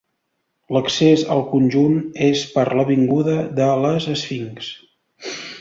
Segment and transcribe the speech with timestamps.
[0.77, 1.99] L'accés al conjunt
[2.29, 4.75] és per l'avinguda de les Esfinxs.